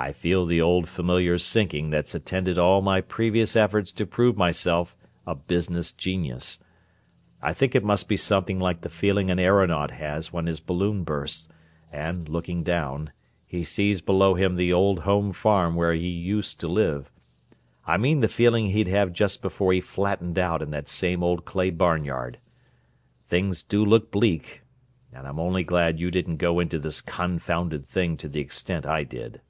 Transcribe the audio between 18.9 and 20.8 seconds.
just before he flattened out in